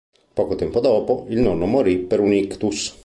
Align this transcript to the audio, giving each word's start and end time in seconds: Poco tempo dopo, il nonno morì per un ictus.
Poco 0.33 0.55
tempo 0.55 0.79
dopo, 0.79 1.27
il 1.29 1.41
nonno 1.41 1.67
morì 1.67 1.99
per 1.99 2.21
un 2.21 2.33
ictus. 2.33 2.97